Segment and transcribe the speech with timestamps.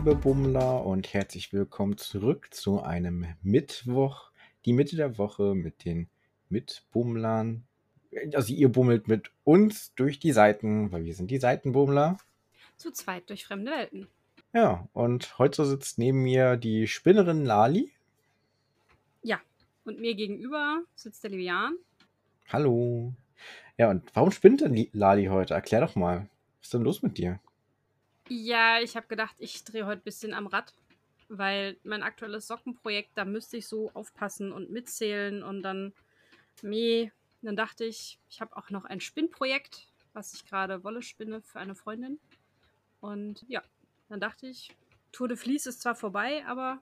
[0.00, 4.30] liebe Bummler, und herzlich willkommen zurück zu einem Mittwoch,
[4.64, 6.08] die Mitte der Woche mit den
[6.48, 7.64] Mitbummlern.
[8.32, 12.16] Also ihr bummelt mit uns durch die Seiten, weil wir sind die Seitenbummler.
[12.78, 14.06] Zu zweit durch fremde Welten.
[14.54, 17.92] Ja, und heute sitzt neben mir die Spinnerin Lali.
[19.22, 19.38] Ja,
[19.84, 21.76] und mir gegenüber sitzt der Livian.
[22.48, 23.12] Hallo.
[23.76, 25.52] Ja, und warum spinnt denn Lali heute?
[25.52, 26.20] Erklär doch mal.
[26.60, 27.38] Was ist denn los mit dir?
[28.32, 30.72] Ja, ich habe gedacht, ich drehe heute ein bisschen am Rad,
[31.28, 35.92] weil mein aktuelles Sockenprojekt, da müsste ich so aufpassen und mitzählen und dann,
[36.62, 37.10] meh,
[37.42, 41.58] dann dachte ich, ich habe auch noch ein Spinnprojekt, was ich gerade Wolle spinne für
[41.58, 42.20] eine Freundin.
[43.00, 43.64] Und ja,
[44.08, 44.76] dann dachte ich,
[45.10, 46.80] Tour de Vlies ist zwar vorbei, aber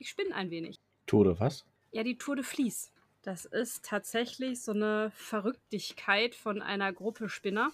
[0.00, 0.76] ich spinne ein wenig.
[1.06, 1.64] Tour de was?
[1.92, 2.90] Ja, die Tour de Vlies.
[3.22, 7.70] Das ist tatsächlich so eine Verrücktigkeit von einer Gruppe Spinner.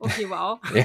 [0.00, 0.58] Okay, wow.
[0.74, 0.84] ja,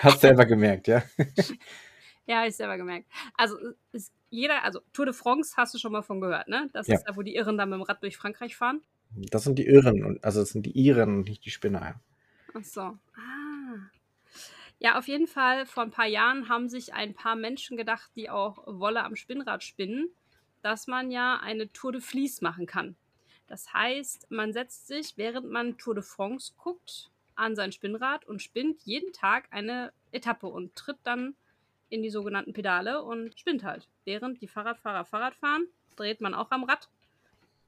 [0.00, 1.02] hast selber gemerkt, ja.
[2.26, 3.08] ja, ich selber gemerkt.
[3.36, 3.56] Also
[3.92, 6.68] ist jeder, also Tour de France hast du schon mal von gehört, ne?
[6.72, 6.96] Das ja.
[6.96, 8.82] ist da, wo die Irren da mit dem Rad durch Frankreich fahren.
[9.14, 11.80] Das sind die Irren, also das sind die Iren und nicht die Spinner.
[11.80, 12.00] Ja.
[12.54, 12.80] Ach so.
[12.80, 13.40] Ah.
[14.78, 18.30] Ja, auf jeden Fall, vor ein paar Jahren haben sich ein paar Menschen gedacht, die
[18.30, 20.08] auch Wolle am Spinnrad spinnen,
[20.62, 22.96] dass man ja eine Tour de Vlies machen kann.
[23.46, 27.10] Das heißt, man setzt sich, während man Tour de France guckt,
[27.40, 31.34] an sein Spinnrad und spinnt jeden Tag eine Etappe und tritt dann
[31.88, 33.88] in die sogenannten Pedale und spinnt halt.
[34.04, 35.66] Während die Fahrradfahrer Fahrrad fahren,
[35.96, 36.88] dreht man auch am Rad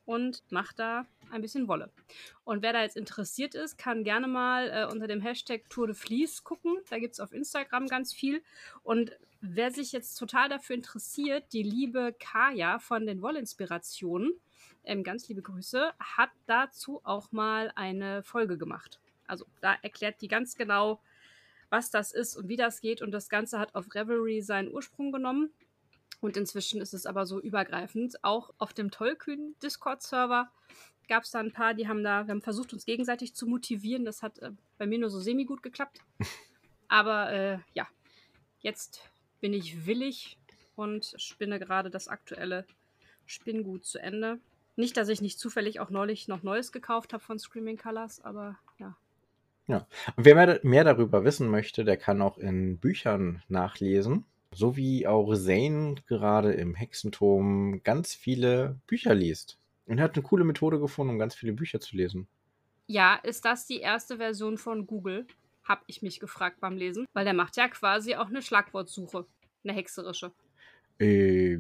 [0.04, 1.90] und macht da ein bisschen Wolle.
[2.44, 5.96] Und wer da jetzt interessiert ist, kann gerne mal äh, unter dem Hashtag Tour de
[5.96, 6.76] Vlies gucken.
[6.90, 8.42] Da gibt es auf Instagram ganz viel.
[8.82, 14.32] Und wer sich jetzt total dafür interessiert, die liebe Kaya von den Wollinspirationen,
[14.84, 19.00] ähm, ganz liebe Grüße, hat dazu auch mal eine Folge gemacht.
[19.32, 21.00] Also da erklärt die ganz genau,
[21.70, 23.00] was das ist und wie das geht.
[23.00, 25.50] Und das Ganze hat auf Revelry seinen Ursprung genommen.
[26.20, 28.22] Und inzwischen ist es aber so übergreifend.
[28.22, 30.50] Auch auf dem tollkühnen Discord-Server
[31.08, 34.04] gab es da ein paar, die haben da, wir haben versucht, uns gegenseitig zu motivieren.
[34.04, 36.00] Das hat äh, bei mir nur so semi gut geklappt.
[36.88, 37.88] Aber äh, ja,
[38.60, 39.00] jetzt
[39.40, 40.36] bin ich willig
[40.76, 42.66] und spinne gerade das aktuelle
[43.24, 44.40] Spinngut zu Ende.
[44.76, 48.58] Nicht, dass ich nicht zufällig auch neulich noch Neues gekauft habe von Screaming Colors, aber
[49.72, 49.86] ja.
[50.16, 54.24] Und wer mehr, mehr darüber wissen möchte, der kann auch in Büchern nachlesen.
[54.54, 59.58] So wie auch Zane gerade im Hexenturm ganz viele Bücher liest.
[59.86, 62.28] Und er hat eine coole Methode gefunden, um ganz viele Bücher zu lesen.
[62.86, 65.26] Ja, ist das die erste Version von Google?
[65.64, 67.06] Hab ich mich gefragt beim Lesen.
[67.14, 69.24] Weil der macht ja quasi auch eine Schlagwortsuche.
[69.64, 70.32] Eine hexerische.
[70.98, 71.58] Äh,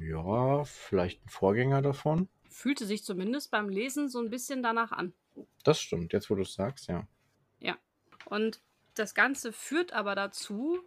[0.00, 2.28] ja, vielleicht ein Vorgänger davon.
[2.48, 5.12] Fühlte sich zumindest beim Lesen so ein bisschen danach an.
[5.64, 7.06] Das stimmt, jetzt wo du es sagst, ja.
[7.58, 7.76] Ja.
[8.26, 8.60] Und
[8.94, 10.80] das Ganze führt aber dazu,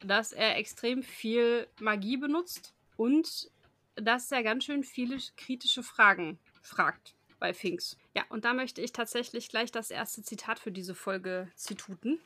[0.00, 3.50] dass er extrem viel Magie benutzt und
[3.94, 7.96] dass er ganz schön viele kritische Fragen fragt bei Finks.
[8.14, 12.20] Ja, und da möchte ich tatsächlich gleich das erste Zitat für diese Folge zituten,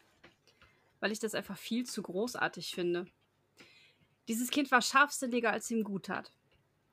[1.00, 3.06] weil ich das einfach viel zu großartig finde.
[4.28, 6.32] Dieses Kind war scharfsinniger, als ihm gut tat.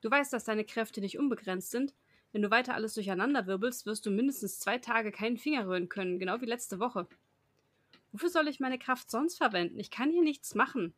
[0.00, 1.94] Du weißt, dass deine Kräfte nicht unbegrenzt sind
[2.32, 6.18] wenn du weiter alles durcheinander wirbelst, wirst du mindestens zwei Tage keinen Finger rühren können,
[6.18, 7.06] genau wie letzte Woche.
[8.12, 9.78] Wofür soll ich meine Kraft sonst verwenden?
[9.78, 10.94] Ich kann hier nichts machen.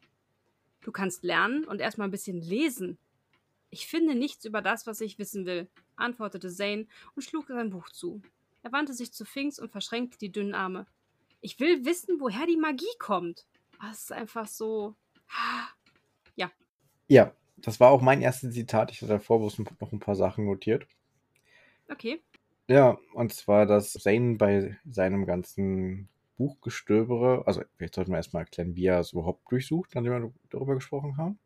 [0.82, 2.98] Du kannst lernen und erstmal ein bisschen lesen.
[3.70, 7.88] Ich finde nichts über das, was ich wissen will, antwortete Zane und schlug sein Buch
[7.90, 8.20] zu.
[8.62, 10.86] Er wandte sich zu Finks und verschränkte die dünnen Arme.
[11.40, 13.46] Ich will wissen, woher die Magie kommt.
[13.80, 14.94] Das ist einfach so.
[16.36, 16.50] Ja.
[17.08, 18.90] Ja, das war auch mein erstes Zitat.
[18.90, 20.86] Ich hatte davor noch ein paar Sachen notiert.
[21.90, 22.22] Okay.
[22.68, 28.76] Ja, und zwar, dass Zane bei seinem ganzen Buchgestöbere, also vielleicht sollten wir erstmal erklären,
[28.76, 31.38] wie er es überhaupt durchsucht, nachdem wir darüber gesprochen haben.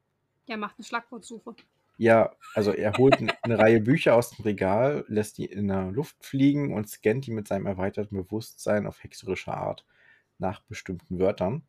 [0.47, 1.57] Ja, macht eine Schlagwortsuche.
[1.97, 6.25] Ja, also er holt eine Reihe Bücher aus dem Regal, lässt die in der Luft
[6.25, 9.87] fliegen und scannt die mit seinem erweiterten Bewusstsein auf hexerische Art
[10.39, 11.63] nach bestimmten Wörtern.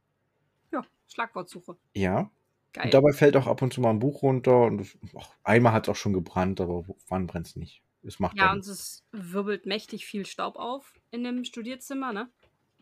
[0.72, 1.78] Ja, Schlagwortsuche.
[1.94, 2.30] Ja.
[2.74, 2.86] Geil.
[2.86, 5.88] Und dabei fällt auch ab und zu mal ein Buch runter und ach, einmal hat
[5.88, 7.82] es auch schon gebrannt, aber wann brennt es nicht?
[8.06, 8.58] Es macht ja, dann.
[8.58, 12.30] und es wirbelt mächtig viel Staub auf in dem Studierzimmer, ne?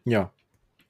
[0.05, 0.33] Ja.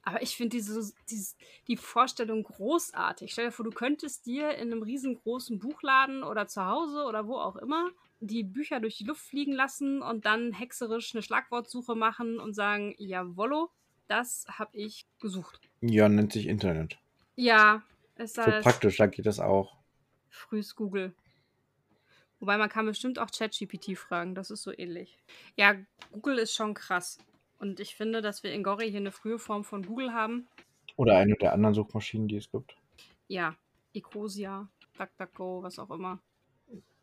[0.02, 1.34] Aber ich finde diese, diese,
[1.66, 3.32] die Vorstellung großartig.
[3.32, 7.36] Stell dir vor, du könntest dir in einem riesengroßen Buchladen oder zu Hause oder wo
[7.36, 7.90] auch immer
[8.20, 12.94] die Bücher durch die Luft fliegen lassen und dann hexerisch eine Schlagwortsuche machen und sagen,
[12.98, 13.70] jawollo,
[14.06, 15.60] das habe ich gesucht.
[15.80, 16.98] Ja, nennt sich Internet.
[17.36, 17.82] Ja,
[18.16, 18.56] ist halt.
[18.56, 19.78] So praktisch, da geht das auch.
[20.28, 21.14] Frühs Google.
[22.40, 25.16] Wobei man kann bestimmt auch ChatGPT fragen, das ist so ähnlich.
[25.56, 25.74] Ja,
[26.12, 27.18] Google ist schon krass.
[27.58, 30.46] Und ich finde, dass wir in Gori hier eine frühe Form von Google haben.
[30.96, 32.76] Oder eine der anderen Suchmaschinen, die es gibt.
[33.28, 33.56] Ja,
[33.94, 36.20] Ecosia, DuckDuckGo, was auch immer.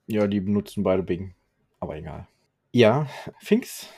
[0.08, 1.34] Ja, die benutzen beide Bing.
[1.80, 2.28] Aber egal.
[2.74, 3.08] Ja,
[3.40, 3.90] Finks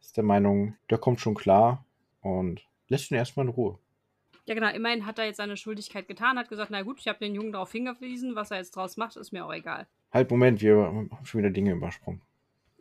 [0.00, 1.84] ist der Meinung, der kommt schon klar
[2.20, 3.78] und lässt ihn erstmal in Ruhe.
[4.44, 4.68] Ja, genau.
[4.68, 7.52] Immerhin hat er jetzt seine Schuldigkeit getan, hat gesagt, na gut, ich habe den Jungen
[7.52, 9.86] darauf hingewiesen, was er jetzt draus macht, ist mir auch egal.
[10.12, 12.22] Halt, Moment, wir haben schon wieder Dinge übersprungen.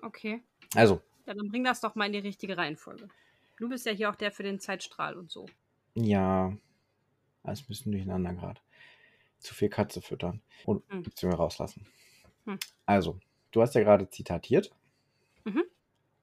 [0.01, 0.43] Okay.
[0.75, 3.09] Also, Ja, dann bring das doch mal in die richtige Reihenfolge.
[3.57, 5.45] Du bist ja hier auch der für den Zeitstrahl und so.
[5.95, 6.55] ja,
[7.43, 8.61] alles ein bisschen durcheinander gerade.
[9.39, 11.03] Zu viel Katze füttern und Hm.
[11.03, 11.87] beziehungsweise rauslassen.
[12.45, 12.59] Hm.
[12.85, 13.19] Also,
[13.51, 14.71] du hast ja gerade zitatiert.
[15.45, 15.63] Mhm.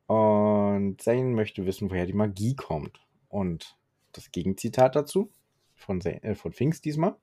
[0.06, 3.00] Und Zane möchte wissen, woher die Magie kommt.
[3.28, 3.76] Und
[4.12, 5.32] das Gegenzitat dazu,
[5.75, 7.16] von, Zane, äh, von Finks diesmal.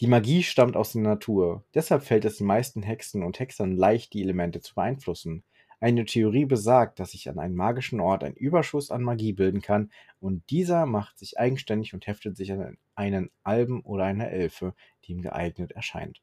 [0.00, 1.64] Die Magie stammt aus der Natur.
[1.74, 5.44] Deshalb fällt es den meisten Hexen und Hexern leicht, die Elemente zu beeinflussen.
[5.80, 9.90] Eine Theorie besagt, dass sich an einem magischen Ort ein Überschuss an Magie bilden kann
[10.20, 14.74] und dieser macht sich eigenständig und heftet sich an einen Alben oder eine Elfe,
[15.04, 16.22] die ihm geeignet erscheint.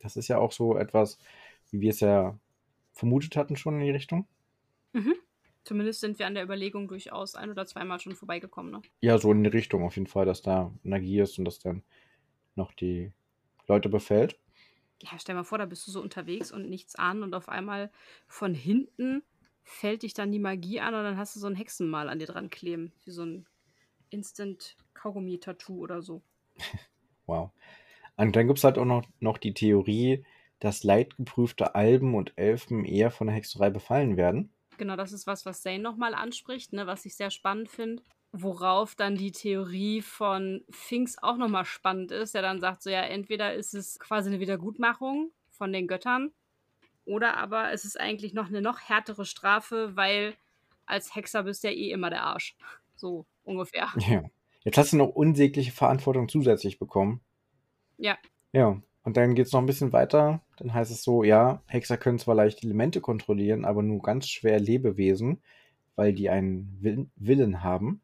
[0.00, 1.18] Das ist ja auch so etwas,
[1.70, 2.38] wie wir es ja
[2.92, 4.26] vermutet hatten schon in die Richtung.
[4.92, 5.14] Mhm.
[5.62, 8.72] Zumindest sind wir an der Überlegung durchaus ein- oder zweimal schon vorbeigekommen.
[8.72, 8.82] Ne?
[9.02, 11.82] Ja, so in die Richtung auf jeden Fall, dass da Magie ist und dass dann
[12.54, 13.12] noch die
[13.66, 14.38] Leute befällt.
[15.02, 17.90] Ja, stell mal vor, da bist du so unterwegs und nichts an und auf einmal
[18.26, 19.22] von hinten
[19.62, 22.26] fällt dich dann die Magie an und dann hast du so ein Hexenmal an dir
[22.26, 22.92] dran kleben.
[23.04, 23.46] Wie so ein
[24.10, 26.22] Instant-Kaugummi-Tattoo oder so.
[27.26, 27.52] Wow.
[28.16, 30.24] Und dann gibt es halt auch noch, noch die Theorie,
[30.58, 34.52] dass leidgeprüfte Alben und Elfen eher von der Hexerei befallen werden.
[34.78, 38.02] Genau, das ist was, was Zane nochmal anspricht, ne, was ich sehr spannend finde.
[38.32, 43.02] Worauf dann die Theorie von Finks auch nochmal spannend ist, der dann sagt, so ja,
[43.02, 46.32] entweder ist es quasi eine Wiedergutmachung von den Göttern
[47.04, 50.34] oder aber es ist eigentlich noch eine noch härtere Strafe, weil
[50.86, 52.56] als Hexer bist du ja eh immer der Arsch.
[52.94, 53.88] So ungefähr.
[54.08, 54.22] Ja.
[54.62, 57.22] Jetzt hast du noch unsägliche Verantwortung zusätzlich bekommen.
[57.96, 58.18] Ja.
[58.52, 58.80] Ja.
[59.02, 60.42] Und dann geht es noch ein bisschen weiter.
[60.58, 64.60] Dann heißt es so, ja, Hexer können zwar leicht Elemente kontrollieren, aber nur ganz schwer
[64.60, 65.42] Lebewesen,
[65.96, 68.02] weil die einen Will Willen haben.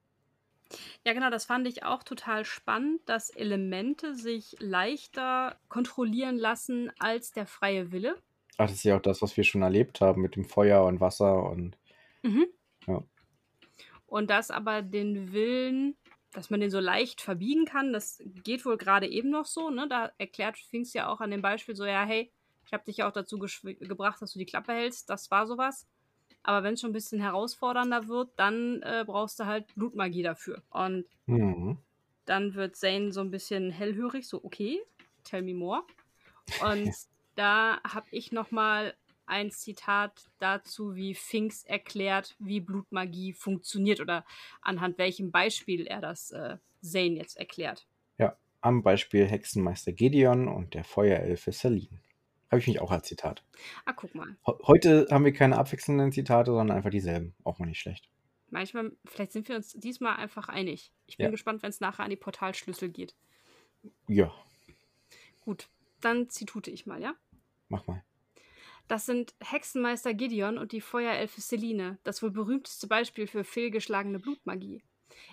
[1.04, 7.32] Ja, genau, das fand ich auch total spannend, dass Elemente sich leichter kontrollieren lassen als
[7.32, 8.16] der freie Wille.
[8.58, 11.00] Ach, das ist ja auch das, was wir schon erlebt haben mit dem Feuer und
[11.00, 11.76] Wasser und
[12.26, 12.46] Mhm.
[12.86, 13.02] Ja.
[14.06, 15.96] Und das aber den Willen,
[16.32, 19.70] dass man den so leicht verbiegen kann, das geht wohl gerade eben noch so.
[19.70, 19.88] Ne?
[19.88, 22.32] Da erklärt Finks ja auch an dem Beispiel so, ja, hey,
[22.64, 25.08] ich habe dich ja auch dazu gebracht, dass du die Klappe hältst.
[25.08, 25.86] Das war sowas.
[26.46, 30.62] Aber wenn es schon ein bisschen herausfordernder wird, dann äh, brauchst du halt Blutmagie dafür.
[30.70, 31.78] Und Mhm.
[32.24, 34.80] dann wird Zane so ein bisschen hellhörig, so, okay,
[35.24, 35.82] tell me more.
[36.56, 36.94] Und
[37.34, 38.96] da habe ich noch mal
[39.26, 44.24] ein Zitat dazu, wie Finks erklärt, wie Blutmagie funktioniert oder
[44.62, 47.86] anhand welchem Beispiel er das äh, Zane jetzt erklärt.
[48.18, 52.00] Ja, am Beispiel Hexenmeister Gideon und der Feuerelfe Celine.
[52.50, 53.42] Habe ich mich auch als Zitat.
[53.84, 54.36] Ah, guck mal.
[54.46, 57.34] Ho- Heute haben wir keine abwechselnden Zitate, sondern einfach dieselben.
[57.44, 58.08] Auch mal nicht schlecht.
[58.50, 60.92] Manchmal, vielleicht sind wir uns diesmal einfach einig.
[61.06, 61.30] Ich bin Ja.
[61.30, 63.14] gespannt, wenn es nachher an die Portalschlüssel geht.
[64.08, 64.32] Ja,
[65.40, 65.68] Gut,
[66.00, 67.14] dann zitute ich mal, ja?
[67.68, 68.02] mach mal.
[68.88, 74.82] Das sind Hexenmeister Gideon und die Feuerelfe Celine, das wohl berühmteste Beispiel für fehlgeschlagene Blutmagie.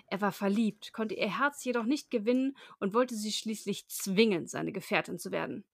[0.08, 4.72] Er war verliebt, konnte ihr Herz jedoch nicht gewinnen und wollte sie schließlich zwingen, seine
[4.72, 5.64] Gefährtin zu werden.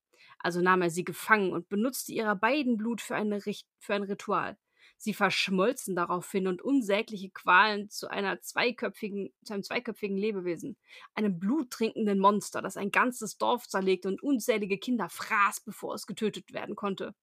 [0.42, 4.56] Also nahm er sie gefangen und benutzte ihrer beiden Blut für, eine, für ein Ritual.
[5.02, 10.76] Sie verschmolzen daraufhin und unsägliche Qualen zu einer zweiköpfigen, zu einem zweiköpfigen Lebewesen,
[11.14, 16.52] einem bluttrinkenden Monster, das ein ganzes Dorf zerlegte und unzählige Kinder fraß, bevor es getötet
[16.52, 17.14] werden konnte.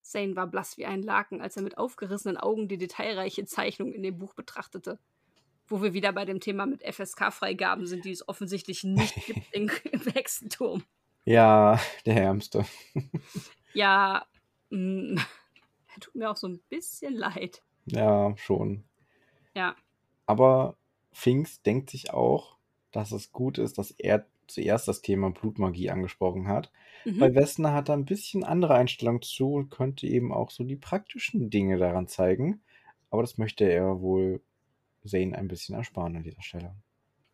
[0.00, 4.04] Zane war blass wie ein Laken, als er mit aufgerissenen Augen die detailreiche Zeichnung in
[4.04, 5.00] dem Buch betrachtete.
[5.66, 9.68] Wo wir wieder bei dem Thema mit FSK-Freigaben sind, die es offensichtlich nicht gibt im
[9.68, 10.84] Hexenturm.
[11.26, 12.64] Ja, der Ärmste.
[13.72, 14.26] Ja,
[14.70, 15.16] mm,
[16.00, 17.62] tut mir auch so ein bisschen leid.
[17.86, 18.84] Ja, schon.
[19.54, 19.76] Ja,
[20.26, 20.76] Aber
[21.12, 22.56] Finks denkt sich auch,
[22.92, 26.70] dass es gut ist, dass er zuerst das Thema Blutmagie angesprochen hat.
[27.04, 27.20] mhm.
[27.20, 30.76] Weil Westner hat da ein bisschen andere Einstellung zu und könnte eben auch so die
[30.76, 32.62] praktischen Dinge daran zeigen.
[33.10, 34.42] Aber das möchte er wohl
[35.04, 36.76] Zane ein bisschen ersparen an dieser Stelle.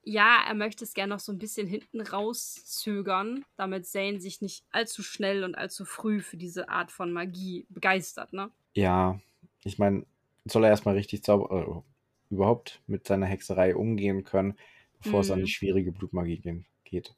[0.04, 4.64] Ja, er möchte es gerne noch so ein bisschen hinten rauszögern, damit Zane sich nicht
[4.70, 8.50] allzu schnell und allzu früh für diese Art von Magie begeistert, ne?
[8.74, 9.20] Ja,
[9.64, 10.04] ich meine,
[10.44, 11.84] soll er erstmal richtig zauber
[12.30, 14.56] äh, überhaupt mit seiner Hexerei umgehen können,
[15.02, 15.44] bevor es an Mhm.
[15.44, 17.14] die schwierige Blutmagie geht.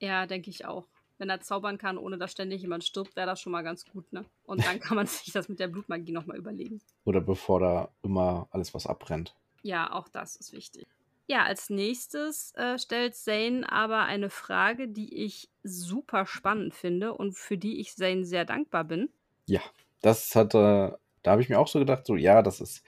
[0.00, 0.86] Ja, denke ich auch.
[1.18, 4.12] Wenn er zaubern kann, ohne dass ständig jemand stirbt, wäre das schon mal ganz gut,
[4.12, 4.26] ne?
[4.44, 6.80] Und dann kann man sich das mit der Blutmagie nochmal überlegen.
[7.04, 9.34] Oder bevor da immer alles was abbrennt.
[9.62, 10.86] Ja, auch das ist wichtig.
[11.28, 17.36] Ja, als nächstes, äh, stellt Zane aber eine Frage, die ich super spannend finde und
[17.36, 19.08] für die ich Zane sehr dankbar bin.
[19.46, 19.60] Ja,
[20.02, 22.84] das hat er da habe ich mir auch so gedacht, so, ja, das ist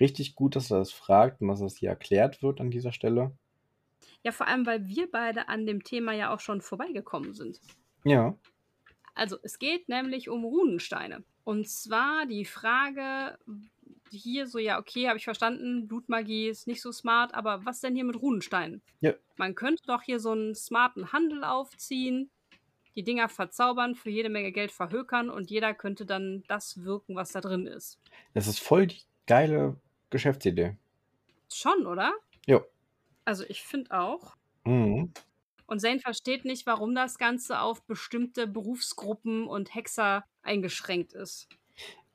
[0.00, 3.30] richtig gut, dass er das fragt und dass das hier erklärt wird an dieser Stelle.
[4.24, 7.60] Ja, vor allem, weil wir beide an dem Thema ja auch schon vorbeigekommen sind.
[8.02, 8.36] Ja.
[9.14, 11.22] Also, es geht nämlich um Runensteine.
[11.46, 13.38] Und zwar die Frage
[14.10, 17.94] hier so, ja, okay, habe ich verstanden, Blutmagie ist nicht so smart, aber was denn
[17.94, 18.82] hier mit Runensteinen?
[19.00, 19.12] Ja.
[19.36, 22.30] Man könnte doch hier so einen smarten Handel aufziehen,
[22.96, 27.30] die Dinger verzaubern, für jede Menge Geld verhökern und jeder könnte dann das wirken, was
[27.30, 28.00] da drin ist.
[28.34, 29.76] Das ist voll die geile
[30.10, 30.76] Geschäftsidee.
[31.48, 32.12] Schon, oder?
[32.46, 32.60] Ja.
[33.24, 34.34] Also ich finde auch.
[34.64, 35.12] Mhm.
[35.66, 41.48] Und Zane versteht nicht, warum das Ganze auf bestimmte Berufsgruppen und Hexer eingeschränkt ist.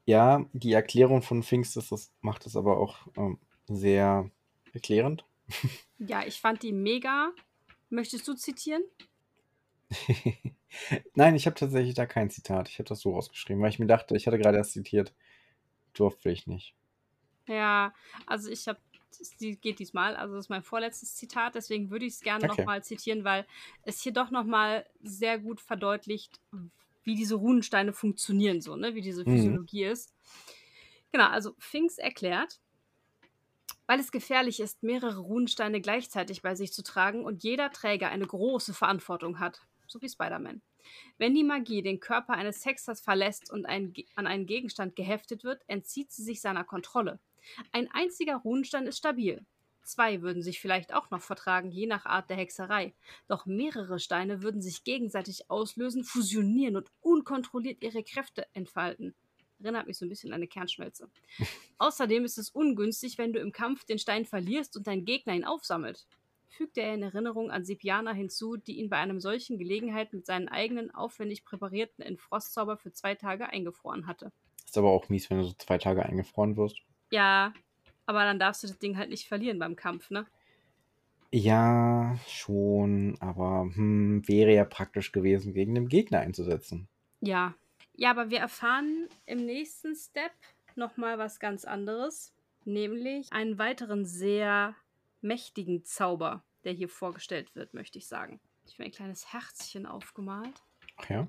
[0.05, 4.29] Ja, die Erklärung von Pfingst ist das, macht es aber auch ähm, sehr
[4.73, 5.25] erklärend.
[5.99, 7.31] Ja, ich fand die mega.
[7.89, 8.83] Möchtest du zitieren?
[11.15, 12.69] Nein, ich habe tatsächlich da kein Zitat.
[12.69, 15.13] Ich habe das so rausgeschrieben, weil ich mir dachte, ich hatte gerade erst zitiert.
[15.93, 16.75] Durfte ich nicht.
[17.47, 17.93] Ja,
[18.27, 18.79] also ich habe,
[19.39, 22.47] die geht diesmal, also das ist mein vorletztes Zitat, deswegen würde ich es gerne Okay.
[22.47, 23.45] nochmal zitieren, weil
[23.83, 26.39] es hier doch nochmal sehr gut verdeutlicht,
[27.03, 29.27] wie diese Runensteine funktionieren, so, ne, wie diese Mhm.
[29.27, 30.13] Physiologie ist.
[31.11, 32.59] Genau, also Finks erklärt,
[33.87, 38.25] weil es gefährlich ist, mehrere Runensteine gleichzeitig bei sich zu tragen und jeder Träger eine
[38.25, 40.61] große Verantwortung hat, so wie Spider-Man.
[41.17, 45.63] Wenn die Magie den Körper eines Hexers verlässt und ein, an einen Gegenstand geheftet wird,
[45.67, 47.19] entzieht sie sich seiner Kontrolle.
[47.71, 49.45] Ein einziger Runenstein ist stabil.
[49.83, 52.93] Zwei würden sich vielleicht auch noch vertragen, je nach Art der Hexerei.
[53.27, 59.15] Doch mehrere Steine würden sich gegenseitig auslösen, fusionieren und unkontrolliert ihre Kräfte entfalten.
[59.59, 61.09] Erinnert mich so ein bisschen an eine Kernschmelze.
[61.77, 65.45] Außerdem ist es ungünstig, wenn du im Kampf den Stein verlierst und dein Gegner ihn
[65.45, 66.07] aufsammelt.
[66.49, 70.49] Fügte er in Erinnerung an Sipiana hinzu, die ihn bei einem solchen Gelegenheit mit seinen
[70.49, 74.31] eigenen aufwendig präparierten Entfrostzauber für zwei Tage eingefroren hatte.
[74.65, 76.81] Ist aber auch mies, wenn du so zwei Tage eingefroren wirst.
[77.09, 77.53] Ja,
[78.11, 80.25] aber dann darfst du das Ding halt nicht verlieren beim Kampf, ne?
[81.33, 86.89] Ja, schon, aber hm, wäre ja praktisch gewesen, gegen den Gegner einzusetzen.
[87.21, 87.55] Ja.
[87.93, 90.33] Ja, aber wir erfahren im nächsten Step
[90.75, 92.33] nochmal was ganz anderes,
[92.65, 94.75] nämlich einen weiteren sehr
[95.21, 98.41] mächtigen Zauber, der hier vorgestellt wird, möchte ich sagen.
[98.65, 100.61] Ich habe ein kleines Herzchen aufgemalt.
[100.97, 101.27] Ach ja.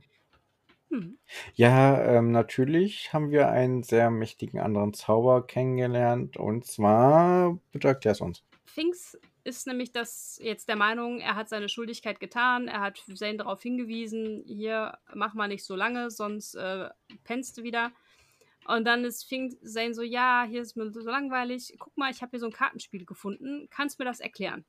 [0.93, 1.19] Hm.
[1.55, 6.37] Ja, ähm, natürlich haben wir einen sehr mächtigen anderen Zauber kennengelernt.
[6.37, 8.45] Und zwar, bitte erklär's uns.
[8.67, 13.39] Finks ist nämlich das jetzt der Meinung, er hat seine Schuldigkeit getan, er hat Zane
[13.39, 16.91] darauf hingewiesen, hier mach mal nicht so lange, sonst äh,
[17.25, 17.91] pennst du wieder.
[18.67, 22.21] Und dann ist Fink Zane so, ja, hier ist mir so langweilig, guck mal, ich
[22.21, 24.65] habe hier so ein Kartenspiel gefunden, kannst mir das erklären?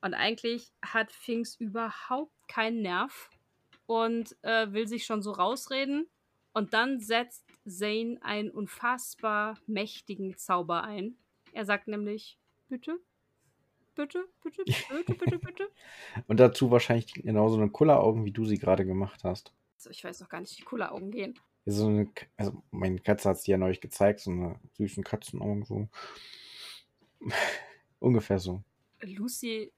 [0.00, 3.28] Und eigentlich hat Finks überhaupt keinen Nerv
[3.86, 6.08] und äh, will sich schon so rausreden.
[6.52, 11.16] Und dann setzt Zane einen unfassbar mächtigen Zauber ein.
[11.52, 12.98] Er sagt nämlich, bitte,
[13.94, 15.68] bitte, bitte, bitte, bitte, bitte.
[16.26, 19.52] Und dazu wahrscheinlich genauso eine Kulleraugen, wie du sie gerade gemacht hast.
[19.76, 21.38] Also ich weiß noch gar nicht, wie coole Augen gehen.
[21.64, 25.64] So eine, also meine Katze hat es dir ja neulich gezeigt, so eine süßen Katzenaugen,
[25.64, 25.88] so.
[28.00, 28.62] Ungefähr so.
[29.00, 29.72] Lucy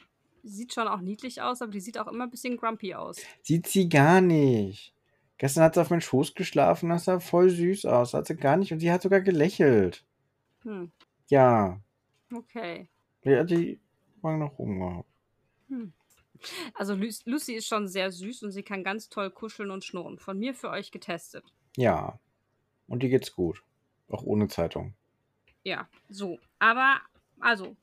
[0.45, 3.17] sieht schon auch niedlich aus, aber die sieht auch immer ein bisschen grumpy aus.
[3.43, 4.95] Sieht sie gar nicht.
[5.39, 8.15] Gestern hat sie auf meinen Schoß geschlafen, das sah voll süß aus.
[8.15, 10.05] Hat sie gar nicht und sie hat sogar gelächelt.
[10.63, 10.93] Hm,
[11.29, 11.81] Ja,
[12.33, 12.89] okay.
[13.25, 13.81] die hat die
[14.23, 15.09] Wangen nach oben gehabt.
[16.75, 20.19] Also Lu Lucy ist schon sehr süß und sie kann ganz toll kuscheln und schnurren.
[20.19, 21.45] Von mir für euch getestet.
[21.77, 22.19] Ja.
[22.87, 23.63] Und die geht's gut.
[24.09, 24.95] Auch ohne Zeitung.
[25.63, 26.39] Ja, so.
[26.59, 27.01] Aber,
[27.41, 27.77] also,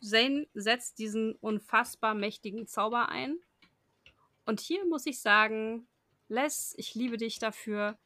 [0.00, 3.38] Zane setzt diesen unfassbar mächtigen Zauber ein.
[4.44, 5.86] Und hier muss ich sagen,
[6.28, 7.98] Les, ich liebe dich dafür,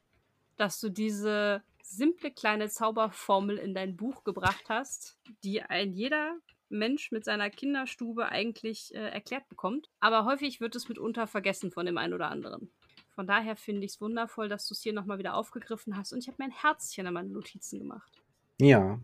[0.57, 6.37] dass du diese simple kleine Zauberformel in dein Buch gebracht hast, die ein jeder
[6.69, 9.89] Mensch mit seiner Kinderstube eigentlich äh, erklärt bekommt.
[9.99, 12.71] Aber häufig wird es mitunter vergessen von dem einen oder anderen.
[13.09, 16.13] Von daher finde ich es wundervoll, dass du es hier nochmal wieder aufgegriffen hast.
[16.13, 18.11] Und ich habe mein Herzchen an meine Notizen gemacht.
[18.59, 18.99] Ja.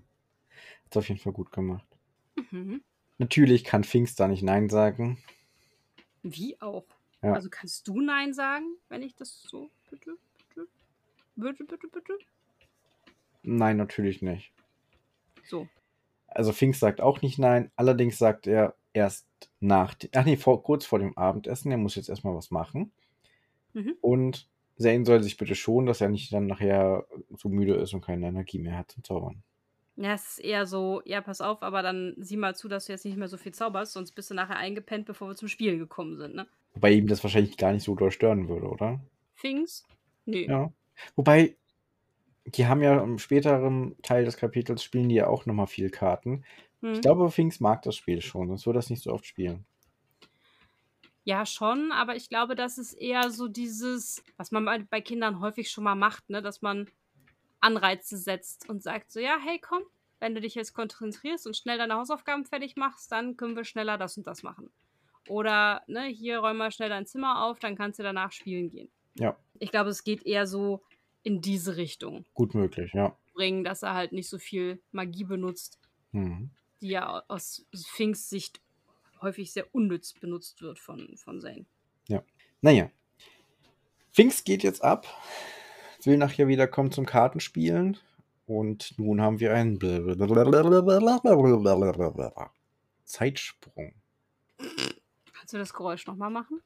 [0.85, 1.86] Hat's auf jeden Fall gut gemacht.
[2.51, 2.81] Mhm.
[3.17, 5.17] Natürlich kann Pfingst da nicht Nein sagen.
[6.23, 6.85] Wie auch?
[7.21, 7.33] Ja.
[7.33, 10.67] Also kannst du Nein sagen, wenn ich das so bitte, bitte,
[11.35, 12.13] bitte, bitte, bitte?
[13.43, 14.51] Nein, natürlich nicht.
[15.45, 15.67] So.
[16.27, 17.71] Also Pfingst sagt auch nicht Nein.
[17.75, 19.27] Allerdings sagt er erst
[19.59, 22.91] nach, ach nee, vor, kurz vor dem Abendessen, er muss jetzt erstmal was machen.
[23.73, 23.95] Mhm.
[24.01, 28.01] Und Zane soll sich bitte schonen, dass er nicht dann nachher so müde ist und
[28.01, 29.43] keine Energie mehr hat zum Zaubern.
[29.97, 32.91] Ja, es ist eher so, ja, pass auf, aber dann sieh mal zu, dass du
[32.93, 35.77] jetzt nicht mehr so viel zauberst, sonst bist du nachher eingepennt, bevor wir zum Spiel
[35.79, 36.47] gekommen sind, ne?
[36.73, 39.01] Wobei ihm das wahrscheinlich gar nicht so doll stören würde, oder?
[39.35, 39.85] Fings?
[40.25, 40.47] Nö.
[40.47, 40.71] Ja.
[41.15, 41.57] Wobei,
[42.45, 46.45] die haben ja im späteren Teil des Kapitels spielen die ja auch nochmal viel Karten.
[46.91, 47.01] Ich Hm.
[47.01, 49.65] glaube, Finks mag das Spiel schon, sonst würde das nicht so oft spielen.
[51.23, 55.41] Ja, schon, aber ich glaube, das ist eher so dieses, was man bei bei Kindern
[55.41, 56.89] häufig schon mal macht, ne, dass man
[57.67, 59.83] Anreize setzt und sagt so: „Ja, hey, komm,
[60.19, 63.97] wenn du dich jetzt konzentrierst und schnell deine Hausaufgaben fertig machst, dann können wir schneller
[63.97, 64.71] das und das machen.“
[65.29, 68.91] Oder, ne: „Hier, räum mal schnell dein Zimmer auf, dann kannst du danach spielen gehen.“
[69.15, 69.37] Ja.
[69.59, 70.83] Ich glaube, es geht eher so
[71.23, 72.25] in diese Richtung.
[72.35, 73.17] Gut möglich, ja.
[73.33, 75.79] Bringen, dass er halt nicht so viel Magie benutzt,
[76.13, 76.49] Mhm.
[76.81, 78.61] die ja aus Finks Sicht
[79.21, 81.67] häufig sehr unnütz benutzt wird von von Zane.
[82.09, 82.23] Ja.
[82.61, 82.89] Naja.
[84.13, 85.05] Finks geht jetzt ab,
[86.07, 87.97] will nachher wieder kommen zum Kartenspielen
[88.45, 89.77] und nun haben wir einen
[93.03, 93.93] Zeitsprung.
[94.57, 96.61] Kannst du das Geräusch noch mal machen?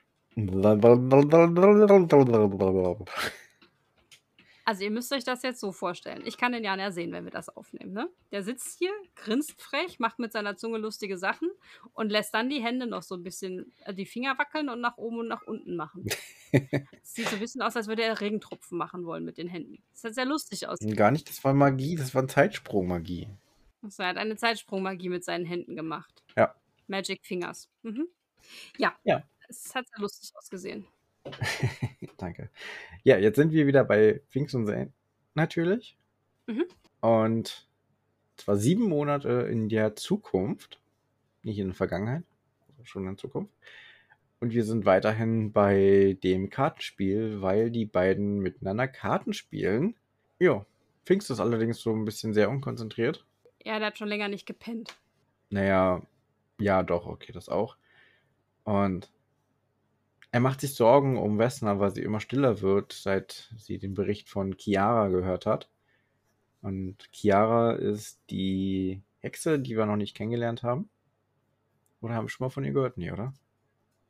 [4.72, 6.22] Also, ihr müsst euch das jetzt so vorstellen.
[6.26, 8.10] Ich kann den Jan ja sehen, wenn wir das aufnehmen, ne?
[8.32, 11.50] Der sitzt hier, grinst frech, macht mit seiner Zunge lustige Sachen
[11.92, 14.96] und lässt dann die Hände noch so ein bisschen äh, die Finger wackeln und nach
[14.96, 16.06] oben und nach unten machen.
[17.04, 19.84] Sieht so ein bisschen aus, als würde er Regentropfen machen wollen mit den Händen.
[19.92, 20.80] Das sieht sehr lustig aus.
[20.80, 23.28] Gar nicht, das war Magie, das war Zeitsprung-Magie.
[23.82, 26.24] Also, er hat eine Zeitsprungmagie mit seinen Händen gemacht.
[26.38, 26.56] Ja.
[26.88, 27.68] Magic Fingers.
[27.82, 28.08] Mhm.
[28.78, 28.96] Ja.
[29.04, 29.22] Ja.
[29.50, 30.88] Es hat sehr lustig ausgesehen.
[32.18, 32.50] Danke.
[33.04, 34.92] Ja, jetzt sind wir wieder bei Finks und Zane,
[35.34, 35.98] natürlich.
[36.48, 36.66] Mhm.
[37.02, 37.68] Und
[38.38, 40.80] zwar sieben Monate in der Zukunft,
[41.44, 42.24] nicht in der Vergangenheit,
[42.70, 43.54] also schon in der Zukunft.
[44.40, 49.96] Und wir sind weiterhin bei dem Kartenspiel, weil die beiden miteinander Karten spielen.
[50.40, 50.66] Ja,
[51.06, 53.24] Finks ist allerdings so ein bisschen sehr unkonzentriert.
[53.64, 54.98] Ja, der hat schon länger nicht gepennt.
[55.52, 56.02] Naja,
[56.60, 57.78] ja, doch, okay, das auch.
[58.64, 59.12] Und
[60.32, 64.30] er macht sich Sorgen um Vesna, weil sie immer stiller wird, seit sie den Bericht
[64.30, 65.70] von Chiara gehört hat.
[66.62, 70.90] Und Chiara ist die Hexe, die wir noch nicht kennengelernt haben.
[72.00, 72.98] Oder haben wir schon mal von ihr gehört?
[72.98, 73.34] Nee, oder?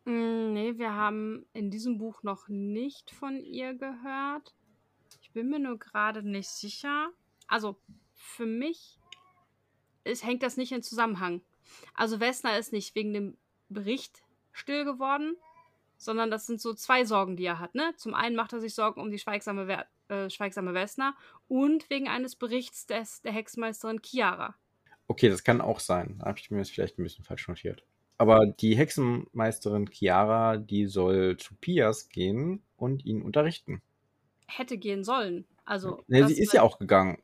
[0.06, 4.54] Mm, nee, wir haben in diesem Buch noch nicht von ihr gehört.
[5.22, 7.10] Ich bin mir nur gerade nicht sicher.
[7.48, 7.78] Also,
[8.14, 9.00] für mich
[10.04, 11.42] ist, hängt das nicht in Zusammenhang.
[11.96, 13.38] Also, Vesna ist nicht wegen dem
[13.70, 15.36] Bericht still geworden,
[16.02, 17.76] sondern das sind so zwei Sorgen, die er hat.
[17.76, 17.94] Ne?
[17.96, 21.16] Zum einen macht er sich Sorgen um die schweigsame, Wer äh, schweigsame Vesna
[21.48, 24.56] und wegen eines Berichts des, der Hexenmeisterin Chiara.
[25.08, 26.18] Okay, das kann auch sein.
[26.20, 27.84] Da habe ich mir das vielleicht ein bisschen falsch notiert.
[28.18, 33.82] Aber die Hexenmeisterin Chiara, die soll zu Pias gehen und ihn unterrichten.
[34.48, 35.46] Hätte gehen sollen.
[35.66, 37.22] Also, Ne, sie ist ja auch gegangen.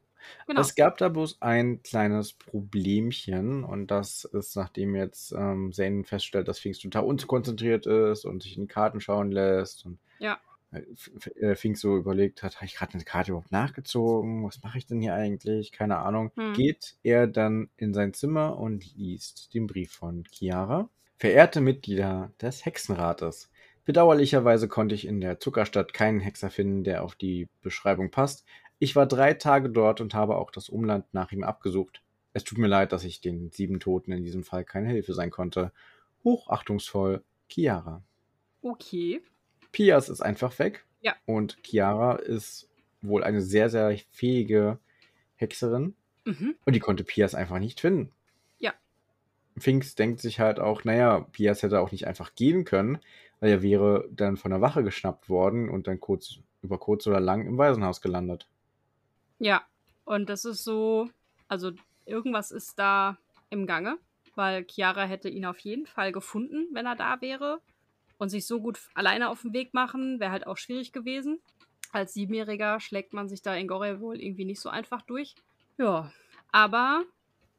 [0.48, 0.62] Genau.
[0.62, 6.48] Es gab da bloß ein kleines Problemchen und das ist, nachdem jetzt ähm, Zane feststellt,
[6.48, 10.40] dass Finks total unkonzentriert ist und sich in die Karten schauen lässt und Ja.
[10.72, 14.44] äh, F- äh, Finks so überlegt hat, habe ich gerade eine Karte überhaupt nachgezogen?
[14.46, 15.72] Was mache ich denn hier eigentlich?
[15.72, 16.32] Keine Ahnung.
[16.36, 16.54] Hm.
[16.54, 20.90] Geht er dann in sein Zimmer und liest den Brief von Chiara.
[21.20, 23.50] Verehrte Mitglieder des Hexenrates.
[23.86, 28.46] Bedauerlicherweise konnte ich in der Zuckerstadt keinen Hexer finden, der auf die Beschreibung passt.
[28.80, 32.02] Ich war drei Tage dort und habe auch das Umland nach ihm abgesucht.
[32.34, 35.32] Es tut mir leid, dass ich den sieben Toten in diesem Fall keine Hilfe sein
[35.32, 35.72] konnte.
[36.24, 38.04] Hochachtungsvoll, Chiara.
[38.62, 39.22] Okay.
[39.72, 40.86] Pias ist einfach weg.
[41.02, 41.16] Ja.
[41.26, 42.70] Und Chiara ist
[43.02, 44.80] wohl eine sehr, sehr fähige
[45.36, 45.96] Hexerin.
[46.26, 46.56] Mhm.
[46.66, 48.12] Und die konnte Pias einfach nicht finden.
[48.60, 48.74] Ja.
[49.58, 53.00] Finks denkt sich halt auch, naja, Pias hätte auch nicht einfach gehen können,
[53.40, 57.20] weil er wäre dann von der Wache geschnappt worden und dann kurz, über kurz oder
[57.20, 58.48] lang im Waisenhaus gelandet.
[59.40, 59.66] Ja.
[60.06, 61.10] Und das ist so,
[61.48, 61.72] also
[62.06, 63.18] irgendwas ist da
[63.50, 63.98] im Gange,
[64.36, 67.62] weil Chiara hätte ihn auf jeden Fall gefunden, wenn er da wäre.
[68.18, 71.40] Und sich so gut alleine auf den Weg machen, wäre halt auch schwierig gewesen.
[71.92, 75.36] Als Siebenjähriger schlägt man sich da in Gore wohl irgendwie nicht so einfach durch.
[75.78, 76.12] Ja.
[76.52, 77.04] Aber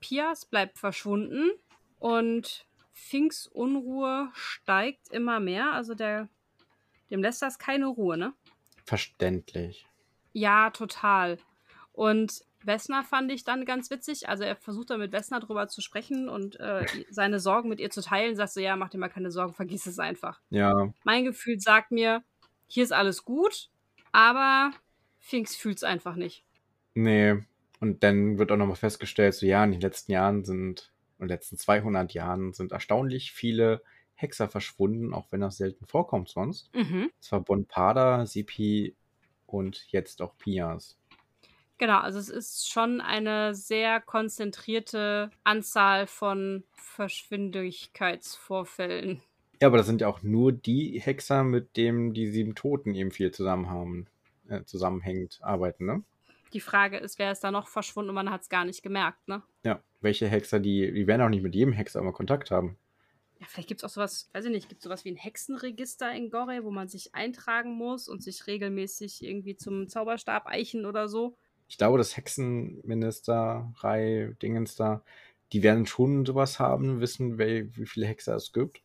[0.01, 1.51] Pias bleibt verschwunden
[1.99, 5.73] und Finks Unruhe steigt immer mehr.
[5.73, 6.29] Also der,
[7.11, 8.35] dem lässt das keine Ruhe, ne?
[8.85, 9.87] Verständlich.
[10.33, 11.39] Ja, total.
[11.99, 14.29] Und Vesna fand ich dann ganz witzig.
[14.29, 17.91] Also er versucht dann mit Vesna drüber zu sprechen und äh, seine Sorgen mit ihr
[17.91, 18.37] zu teilen.
[18.37, 20.41] Sagt so, ja, mach dir mal keine Sorgen, vergiss es einfach.
[20.51, 22.23] Ja, Mein Gefühl sagt mir,
[22.69, 23.69] hier ist alles gut,
[24.13, 24.71] aber
[25.19, 26.45] Finks fühlt es einfach nicht.
[26.95, 27.37] nee.
[27.81, 31.29] Und dann wird auch nochmal festgestellt, so ja, in den letzten Jahren sind, in den
[31.29, 33.83] letzten 200 Jahren sind erstaunlich viele
[34.15, 36.75] Hexer verschwunden, auch wenn das selten vorkommt sonst.
[36.75, 37.11] Mhm.
[37.21, 38.97] Es war Bonpada, Sipi
[39.47, 40.98] und jetzt auch Pias.
[41.79, 49.23] Genau, also es ist schon eine sehr konzentrierte Anzahl von Verschwindigkeitsvorfällen.
[49.61, 53.13] Ja, aber das sind ja auch nur die Hexer, mit denen die sieben Toten eben
[53.13, 54.07] viel zusammen haben,
[54.49, 56.03] äh, zusammenhängend arbeiten, ne?
[56.53, 59.29] Die Frage ist, wer ist da noch verschwunden und man hat es gar nicht gemerkt,
[59.29, 59.43] ne?
[59.65, 62.79] Ja, welche Hexer, die, die werden auch nicht mit jedem Hexer immer Kontakt haben.
[63.39, 66.11] Ja, vielleicht gibt es auch sowas, weiß ich nicht, gibt es sowas wie ein Hexenregister
[66.13, 71.09] in Gore, wo man sich eintragen muss und sich regelmäßig irgendwie zum Zauberstab eichen oder
[71.09, 71.37] so.
[71.69, 75.03] Ich glaube, das Hexenminister, Rei, Dingens da,
[75.53, 78.83] die werden schon sowas haben, wissen, wie, wie viele Hexer es gibt.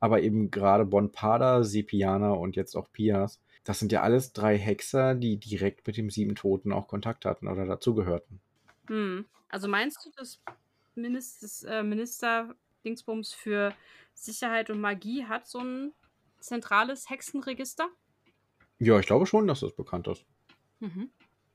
[0.00, 5.14] Aber eben gerade Bonpada, Sepiana und jetzt auch Pias, das sind ja alles drei Hexer,
[5.14, 8.40] die direkt mit dem Sieben Toten auch Kontakt hatten oder dazugehörten.
[8.88, 9.24] Hm.
[9.48, 10.40] Also meinst du, dass
[10.94, 13.74] Minister, das, äh, Minister Dingsbums für
[14.14, 15.92] Sicherheit und Magie hat so ein
[16.38, 17.88] zentrales Hexenregister?
[18.78, 20.24] Ja, ich glaube schon, dass das bekannt ist.
[20.80, 21.10] Mhm.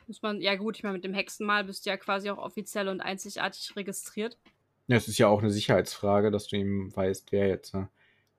[0.08, 2.88] Muss man, ja gut, ich meine, mit dem Hexenmal bist du ja quasi auch offiziell
[2.88, 4.38] und einzigartig registriert.
[4.88, 7.86] Ja, es ist ja auch eine Sicherheitsfrage, dass du ihm weißt, wer jetzt äh,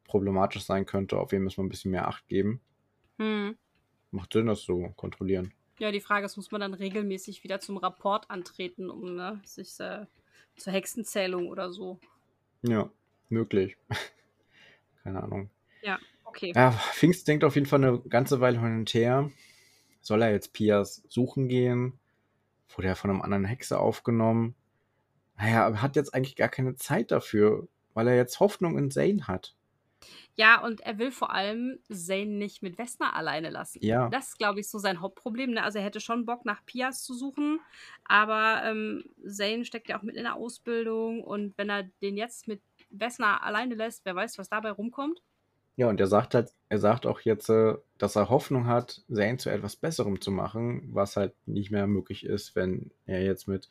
[0.04, 2.60] problematisch sein könnte, auf wen müssen wir ein bisschen mehr Acht geben.
[3.18, 3.56] Hm.
[4.10, 5.54] Macht Sinn, das zu kontrollieren.
[5.78, 9.80] Ja, die Frage ist, muss man dann regelmäßig wieder zum Rapport antreten, um ne, sich
[9.80, 10.06] äh,
[10.56, 11.98] zur Hexenzählung oder so.
[12.62, 12.90] Ja,
[13.30, 13.76] möglich.
[15.02, 15.50] Keine Ahnung.
[15.82, 16.52] Ja, okay.
[16.54, 19.30] Ja, Pfingst denkt auf jeden Fall eine ganze Weile hin und her.
[20.02, 21.98] Soll er jetzt Pias suchen gehen?
[22.68, 24.54] Wurde er von einem anderen Hexe aufgenommen?
[25.38, 29.26] Naja, aber hat jetzt eigentlich gar keine Zeit dafür, weil er jetzt Hoffnung in Zane
[29.26, 29.54] hat.
[30.34, 33.78] Ja, und er will vor allem Zane nicht mit Vesna alleine lassen.
[33.82, 34.08] Ja.
[34.08, 35.52] Das ist, glaube ich, so sein Hauptproblem.
[35.52, 35.62] Ne?
[35.62, 37.60] Also er hätte schon Bock, nach Pias zu suchen,
[38.04, 42.48] aber ähm, Zane steckt ja auch mit in der Ausbildung und wenn er den jetzt
[42.48, 45.22] mit Vesna alleine lässt, wer weiß, was dabei rumkommt.
[45.76, 49.38] Ja, und er sagt halt, er sagt auch jetzt, äh, dass er Hoffnung hat, Zane
[49.38, 53.68] zu etwas Besserem zu machen, was halt nicht mehr möglich ist, wenn er jetzt mit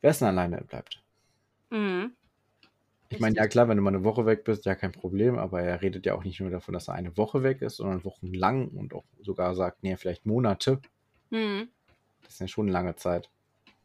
[0.00, 1.02] Vesna alleine bleibt.
[1.70, 2.12] Mhm.
[3.10, 5.62] Ich meine, ja klar, wenn du mal eine Woche weg bist, ja kein Problem, aber
[5.62, 8.68] er redet ja auch nicht nur davon, dass er eine Woche weg ist, sondern wochenlang
[8.68, 10.80] und auch sogar sagt, nee, vielleicht Monate.
[11.30, 11.68] Mhm.
[12.22, 13.30] Das ist ja schon eine lange Zeit.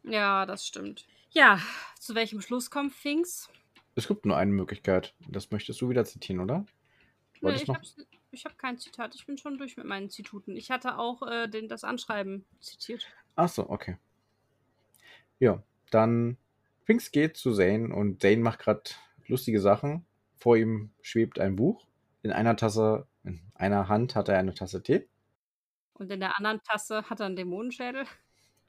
[0.04, 1.06] Ja, das stimmt.
[1.32, 1.60] Ja,
[2.00, 3.50] zu welchem Schluss kommt Finks?
[3.96, 5.14] Es gibt nur eine Möglichkeit.
[5.30, 6.66] Das möchtest du wieder zitieren, oder?
[7.44, 7.82] Nee, ich habe
[8.46, 9.16] hab kein Zitat.
[9.16, 10.56] Ich bin schon durch mit meinen Zituten.
[10.56, 13.06] Ich hatte auch äh, den, das Anschreiben zitiert.
[13.36, 13.98] Ach so, okay.
[15.40, 16.38] Ja, dann
[16.84, 18.84] Finks geht zu Zane und Zane macht gerade
[19.28, 20.06] lustige Sachen.
[20.38, 21.86] Vor ihm schwebt ein Buch.
[22.22, 25.08] In einer Tasse, in einer Hand hat er eine Tasse Tee.
[25.94, 28.06] Und in der anderen Tasse hat er einen Dämonenschädel.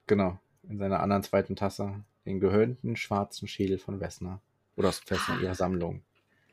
[0.06, 0.38] Genau.
[0.62, 4.40] In seiner anderen zweiten Tasse den gehörnten schwarzen Schädel von Wessner.
[4.76, 6.02] Oder aus Festner ihrer Sammlung.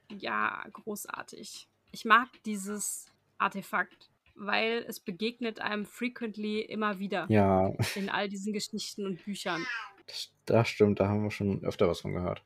[0.10, 1.68] Ja, großartig.
[1.91, 7.25] Ich mag dieses Artefakt, weil es begegnet einem frequently immer wieder.
[7.30, 7.73] Ja.
[7.95, 9.65] In all diesen Geschichten und Büchern.
[10.08, 12.43] Das, das stimmt, da haben wir schon öfter was von gehört.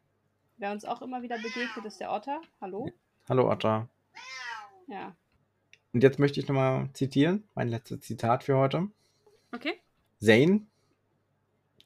[0.57, 2.41] Wer uns auch immer wieder begegnet, ist der Otter.
[2.59, 2.89] Hallo?
[3.29, 3.87] Hallo Otter.
[4.87, 5.15] Ja.
[5.93, 8.89] Und jetzt möchte ich nochmal zitieren, mein letztes Zitat für heute.
[9.53, 9.79] Okay.
[10.19, 10.65] Zane,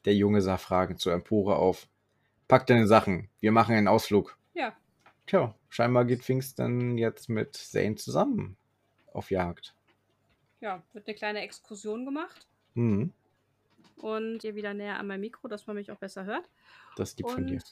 [0.04, 1.88] der Junge sah fragend zur Empore auf.
[2.48, 4.36] Pack deine Sachen, wir machen einen Ausflug.
[4.54, 4.72] Ja.
[5.26, 8.56] Tja, scheinbar geht Pfingsten jetzt mit Zane zusammen
[9.14, 9.74] auf Jagd.
[10.60, 12.46] Ja, wird eine kleine Exkursion gemacht.
[12.74, 13.12] Mhm.
[13.96, 16.48] Und hier wieder näher an mein Mikro, dass man mich auch besser hört.
[16.96, 17.62] Das lieb Und von dir.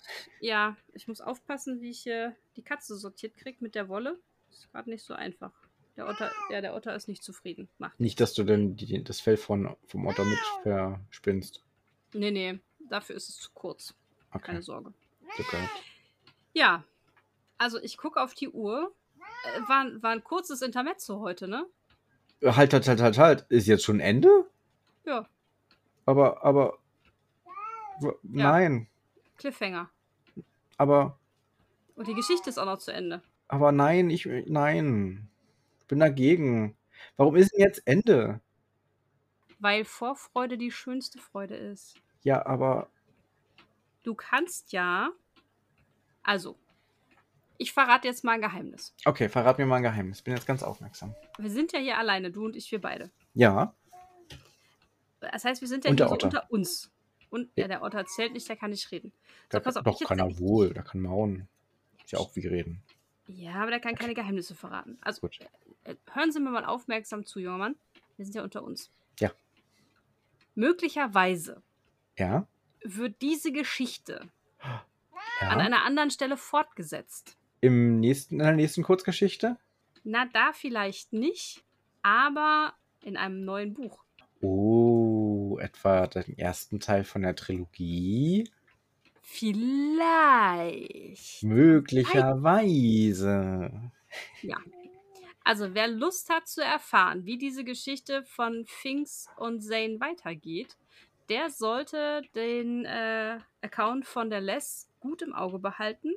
[0.40, 4.18] ja, ich muss aufpassen, wie ich hier die Katze sortiert kriege mit der Wolle.
[4.50, 5.52] Ist gerade nicht so einfach.
[5.96, 7.68] Der Otter, ja, der Otter ist nicht zufrieden.
[7.78, 11.64] Macht Nicht, dass du denn die, das Fell von, vom Otter mit verspinnst.
[12.12, 13.94] Nee, nee, dafür ist es zu kurz.
[14.30, 14.46] Okay.
[14.46, 14.92] Keine Sorge.
[15.36, 15.70] Gehabt.
[16.52, 16.84] Ja,
[17.58, 18.94] also ich gucke auf die Uhr.
[19.44, 21.66] Äh, war, war ein kurzes Intermezzo heute, ne?
[22.44, 23.46] Halt, halt, halt, halt, halt.
[23.48, 24.28] Ist jetzt schon Ende?
[25.04, 25.28] Ja,
[26.06, 26.78] Aber, aber.
[28.00, 28.88] w- Nein.
[29.36, 29.90] Cliffhanger.
[30.76, 31.18] Aber,
[31.96, 33.22] Und die Geschichte ist auch noch zu Ende.
[33.48, 35.28] aber nein, ich, nein.
[35.80, 36.76] Ich bin dagegen.
[37.16, 38.40] Warum ist denn jetzt Ende?
[39.60, 41.96] Weil Vorfreude die schönste Freude ist.
[42.22, 42.88] Ja, aber,
[44.02, 45.10] Du kannst ja.
[46.22, 46.56] Also,
[47.58, 48.94] ich verrate jetzt mal ein Geheimnis.
[49.04, 50.22] okay, verrat mir mal ein Geheimnis.
[50.22, 51.14] Bin jetzt ganz aufmerksam.
[51.38, 53.10] Wir sind ja hier alleine, du und ich, wir beide.
[53.34, 53.74] Ja,
[55.20, 56.90] Das heißt, wir sind ja Und hier so unter uns.
[57.30, 59.12] Und ja, der Otter zählt nicht, der kann nicht reden.
[59.50, 60.72] da, So, pass auf, doch kann er wohl.
[60.72, 61.46] Der kann mauen.
[62.02, 62.82] Ist ja auch wie reden.
[63.26, 64.96] Ja, aber der kann keine Geheimnisse verraten.
[65.02, 65.38] Also, Gut.
[65.84, 67.76] äh, hören Sie mir mal aufmerksam zu, junger Mann.
[68.16, 68.90] Wir sind ja unter uns.
[69.20, 69.30] Ja.
[70.54, 71.62] Möglicherweise
[72.16, 72.46] Ja?
[72.82, 74.22] wird diese Geschichte
[74.60, 74.80] an
[75.40, 75.48] Ja?
[75.58, 77.36] einer anderen Stelle fortgesetzt.
[77.60, 79.56] Im nächsten, in der nächsten Kurzgeschichte?
[80.04, 81.64] Na, da vielleicht nicht,
[82.02, 84.04] aber in einem neuen Buch.
[84.40, 88.48] Oh, etwa den ersten Teil von der Trilogie?
[89.30, 91.42] Vielleicht.
[91.42, 93.70] Möglicherweise.
[94.42, 94.56] Ja.
[95.44, 100.76] Also, wer Lust hat zu erfahren, wie diese Geschichte von Finks und Zane weitergeht,
[101.28, 106.12] der sollte den äh, Account von der Les gut im Auge behalten.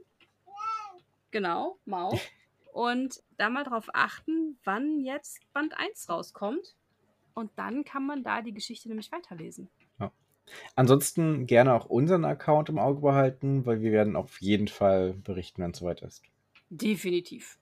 [1.31, 2.19] Genau, Mau.
[2.73, 6.75] Und da mal drauf achten, wann jetzt Band 1 rauskommt.
[7.33, 9.69] Und dann kann man da die Geschichte nämlich weiterlesen.
[9.99, 10.11] Ja.
[10.75, 15.61] Ansonsten gerne auch unseren Account im Auge behalten, weil wir werden auf jeden Fall berichten,
[15.61, 16.23] wenn es soweit ist.
[16.69, 17.57] Definitiv.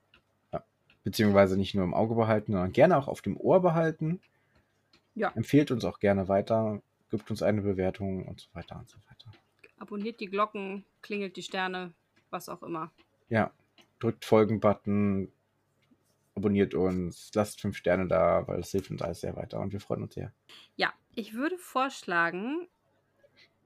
[0.52, 0.64] Ja.
[1.02, 4.20] Beziehungsweise nicht nur im Auge behalten, sondern gerne auch auf dem Ohr behalten.
[5.14, 5.32] Ja.
[5.34, 9.30] Empfehlt uns auch gerne weiter, gibt uns eine Bewertung und so weiter und so weiter.
[9.78, 11.92] Abonniert die Glocken, klingelt die Sterne,
[12.30, 12.92] was auch immer.
[13.30, 13.52] Ja,
[13.98, 15.32] drückt Folgen-Button,
[16.34, 19.80] abonniert uns, lasst fünf Sterne da, weil es hilft uns alles sehr weiter und wir
[19.80, 20.32] freuen uns sehr.
[20.76, 22.68] Ja, ich würde vorschlagen,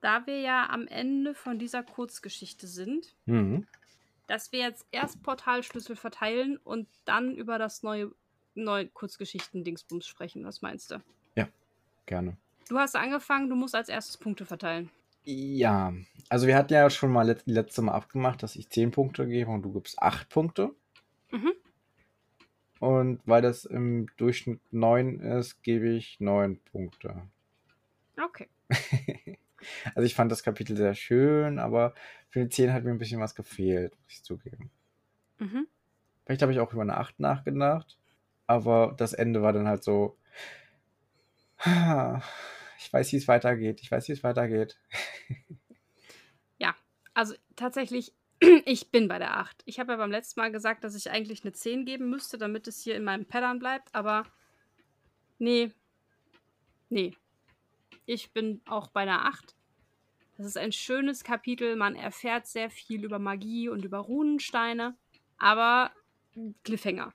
[0.00, 3.66] da wir ja am Ende von dieser Kurzgeschichte sind, Mhm.
[4.26, 8.12] dass wir jetzt erst Portalschlüssel verteilen und dann über das neue,
[8.54, 10.44] neue Kurzgeschichten-Dingsbums sprechen.
[10.44, 11.02] Was meinst du?
[12.06, 12.36] Gerne.
[12.68, 14.90] Du hast angefangen, du musst als erstes Punkte verteilen.
[15.24, 15.94] Ja,
[16.28, 19.50] also wir hatten ja schon mal let letzte Mal abgemacht, dass ich 10 Punkte gebe
[19.50, 20.74] und du gibst 8 Punkte.
[21.30, 21.52] Mhm.
[22.78, 27.22] Und weil das im Durchschnitt 9 ist, gebe ich 9 Punkte.
[28.22, 28.48] Okay.
[29.94, 31.94] also ich fand das Kapitel sehr schön, aber
[32.28, 34.70] für die 10 hat mir ein bisschen was gefehlt, muss ich zugeben.
[35.38, 35.66] Mhm.
[36.24, 37.98] Vielleicht habe ich auch über eine 8 nachgedacht,
[38.46, 40.18] aber das Ende war dann halt so.
[42.84, 43.80] Ich weiß, wie es weitergeht.
[43.80, 44.78] Ich weiß, wie es weitergeht.
[46.58, 46.74] Ja,
[47.14, 48.12] also tatsächlich,
[48.64, 49.62] ich bin bei der 8.
[49.64, 52.68] Ich habe ja beim letzten Mal gesagt, dass ich eigentlich eine 10 geben müsste, damit
[52.68, 54.24] es hier in meinem Pattern bleibt, aber
[55.38, 55.72] nee.
[56.90, 57.16] Nee.
[58.06, 59.56] Ich bin auch bei der 8.
[60.36, 61.74] Das ist ein schönes Kapitel.
[61.74, 64.96] Man erfährt sehr viel über Magie und über Runensteine,
[65.38, 65.90] aber
[66.62, 67.12] Cliffhanger.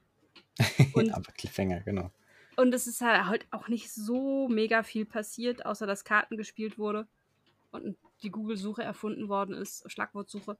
[0.93, 2.11] Und- aber Cliffhanger, genau.
[2.59, 7.07] Und es ist halt auch nicht so mega viel passiert, außer dass Karten gespielt wurde
[7.71, 10.57] und die Google-Suche erfunden worden ist, Schlagwortsuche.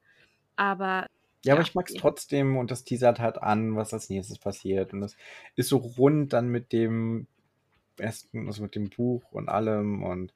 [0.56, 1.06] Aber
[1.44, 2.00] Ja, aber Ja, ich mag es ja.
[2.00, 4.94] trotzdem und das teasert halt an, was als nächstes passiert.
[4.94, 5.14] Und das
[5.56, 7.26] ist so rund dann mit dem
[7.96, 10.02] besten, also mit dem Buch und allem.
[10.02, 10.32] Und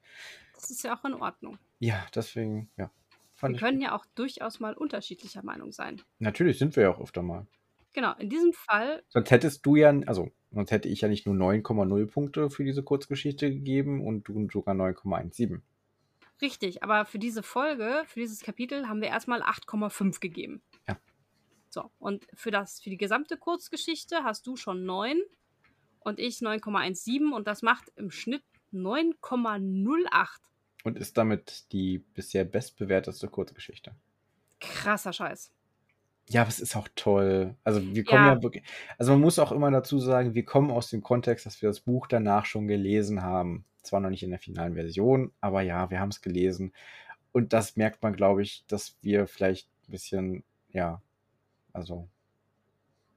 [0.53, 1.57] das ist ja auch in Ordnung.
[1.79, 2.91] ja, deswegen, ja.
[3.41, 6.01] Wir können ja auch durchaus mal unterschiedlicher Meinung sein.
[6.19, 7.47] Natürlich sind wir ja auch öfter mal.
[7.93, 11.35] Genau, in diesem Fall, Sonst hättest du ja, also sonst hätte ich ja nicht nur
[11.35, 15.61] 9,0 Punkte für diese Kurzgeschichte gegeben und du sogar 9,17.
[16.41, 20.61] richtig, aber für diese Folge, für dieses Kapitel haben wir erstmal 8,5 gegeben.
[20.87, 20.97] Ja.
[21.69, 25.21] So, und für, das, für die gesamte Kurzgeschichte hast du schon 9
[25.99, 30.27] und ich 9,17 und das macht im Schnitt 9,08.
[30.83, 33.93] Und ist damit die bisher bestbewerteste Kurzgeschichte.
[34.59, 35.51] Krasser Scheiß.
[36.29, 37.55] Ja, aber es ist auch toll.
[37.63, 38.43] Also wir kommen ja, Ja.
[38.43, 38.63] wirklich.
[38.97, 41.81] Also man muss auch immer dazu sagen, wir kommen aus dem Kontext, dass wir das
[41.81, 43.65] Buch danach schon gelesen haben.
[43.83, 46.73] Zwar noch nicht in der finalen Version, aber ja, wir haben es gelesen.
[47.31, 51.01] Und das merkt man, glaube ich, dass wir vielleicht ein bisschen, ja,
[51.73, 52.07] also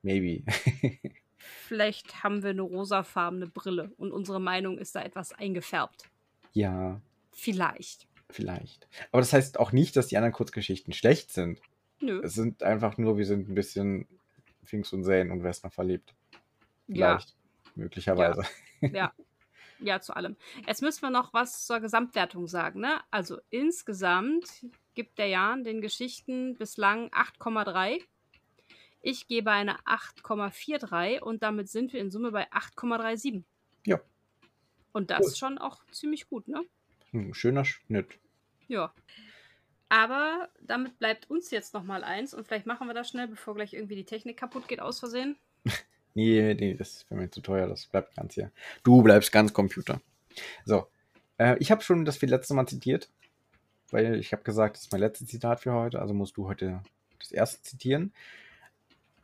[0.02, 0.44] maybe.
[1.38, 6.04] Vielleicht haben wir eine rosafarbene Brille und unsere Meinung ist da etwas eingefärbt.
[6.52, 7.00] ja,
[7.32, 8.08] Vielleicht.
[8.28, 8.88] vielleicht.
[9.12, 11.60] Aber das heißt auch nicht, dass die anderen Kurzgeschichten schlecht sind.
[12.00, 12.20] Nö.
[12.24, 14.06] Es sind einfach nur, wir sind ein bisschen
[14.64, 16.14] Finks und Zane und Westner verliebt.
[16.86, 17.36] Ja, Vielleicht.
[17.74, 18.42] Möglicherweise.
[18.80, 19.12] ja.
[19.80, 20.34] Ja, zu allem.
[20.66, 22.80] Jetzt müssen wir noch was zur Gesamtwertung sagen.
[22.80, 22.98] Ne?
[23.12, 28.02] Also insgesamt gibt der Jan den Geschichten bislang 8,3.
[29.02, 33.44] Ich gebe eine 8,43 und damit sind wir in Summe bei 8,37.
[33.86, 34.00] Ja.
[34.90, 35.26] Und das Cool.
[35.28, 36.62] ist schon auch ziemlich gut, ne?
[37.12, 38.18] Ein schöner Schnitt.
[38.66, 38.92] Ja.
[39.88, 43.54] Aber damit bleibt uns jetzt noch mal eins und vielleicht machen wir das schnell, bevor
[43.54, 45.36] gleich irgendwie die Technik kaputt geht aus Versehen.
[46.14, 48.50] Nee, nee, das ist für mich zu teuer, das bleibt ganz hier.
[48.82, 50.00] Du bleibst ganz Computer.
[50.64, 50.88] So,
[51.36, 53.08] äh, ich habe schon das letzte Mal zitiert,
[53.90, 56.82] weil ich habe gesagt, das ist mein letztes Zitat für heute, also musst du heute
[57.20, 58.12] das erste zitieren.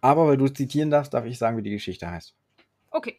[0.02, 2.36] Aber weil du zitieren darfst, darf ich sagen, wie die Geschichte heißt.
[2.90, 3.18] Okay,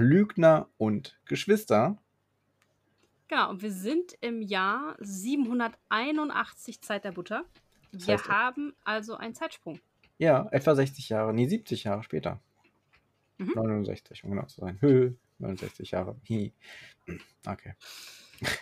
[0.00, 1.96] Lügner und Geschwister.
[3.28, 3.50] Genau.
[3.50, 7.44] Und wir sind im Jahr 781 Zeit der Butter.
[7.92, 9.80] Das Wir haben also einen Zeitsprung.
[10.18, 12.40] Ja, etwa 60 Jahre, nee, 70 Jahre später.
[13.38, 13.52] Mhm.
[13.54, 14.78] 69, um genau zu sein.
[14.80, 16.16] Hö, 69 Jahre.
[16.28, 16.52] Hi.
[17.46, 17.74] Okay.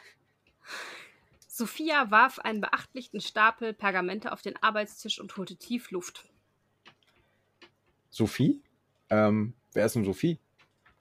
[1.48, 6.29] Sophia warf einen beachtlichen Stapel Pergamente auf den Arbeitstisch und holte tief Luft.
[8.11, 8.61] Sophie?
[9.09, 10.38] Ähm, wer ist denn Sophie?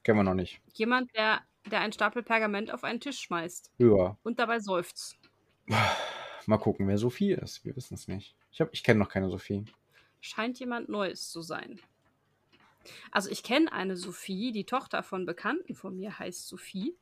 [0.03, 0.61] Kennen wir noch nicht.
[0.73, 4.17] Jemand, der der einen Stapel Pergament auf einen Tisch schmeißt Ja.
[4.23, 5.17] und dabei seufzt.
[6.45, 7.63] Mal gucken, wer Sophie ist.
[7.63, 8.35] Wir wissen es nicht.
[8.51, 9.63] Ich, hab- ich kenne noch keine Sophie.
[10.19, 11.79] Scheint jemand Neues zu sein.
[13.11, 16.95] Also ich kenne eine Sophie, die Tochter von Bekannten von mir heißt Sophie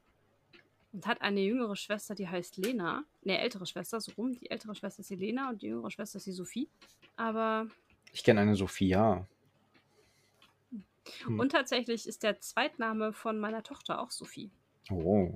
[0.94, 3.04] und hat eine jüngere Schwester, die heißt Lena.
[3.24, 4.34] Ne, ältere Schwester, so rum.
[4.40, 6.68] Die ältere Schwester ist die Lena und die jüngere Schwester ist die Sophie.
[7.16, 7.66] Aber
[8.14, 9.26] Ich kenne eine Sophia.
[11.24, 11.40] Hm.
[11.40, 14.52] und tatsächlich ist der Zweitname von meiner Tochter auch Sophie,
[14.90, 15.36] Oh,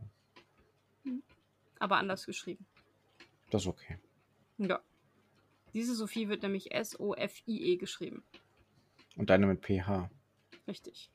[1.79, 2.65] aber anders geschrieben.
[3.51, 3.97] das ist okay.
[4.57, 4.79] Ja.
[5.73, 8.23] Diese Sophie wird nämlich S-O-F-I-E geschrieben.
[9.17, 10.09] Und deine mit PH.
[10.67, 11.11] Richtig.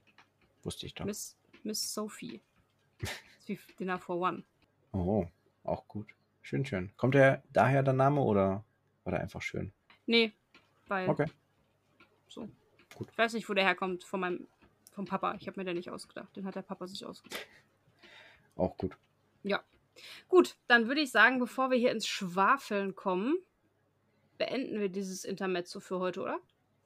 [0.63, 1.07] Wusste ich doch.
[1.07, 2.41] Miss, Miss Sophie.
[3.01, 4.45] ist wie Dinner for One.
[4.93, 5.27] Oh,
[5.65, 6.15] auch gut.
[6.43, 6.93] Schön, schön.
[6.97, 8.65] Kommt der daher der Name oder
[9.05, 9.73] war der einfach schön?
[10.07, 10.33] Nee,
[10.89, 11.27] weil Okay.
[12.29, 12.49] so.
[12.95, 13.09] Gut.
[13.11, 14.49] Ich weiß nicht, wo der herkommt von meinem
[14.93, 15.35] vom Papa.
[15.41, 16.35] Ich habe mir den nicht ausgedacht.
[16.37, 17.47] Den hat der Papa sich ausgedacht.
[18.57, 18.97] Auch gut.
[19.43, 19.63] Ja.
[20.29, 23.37] Gut, dann würde ich sagen, bevor wir hier ins Schwafeln kommen,
[24.39, 26.39] beenden wir dieses Intermezzo für heute, oder?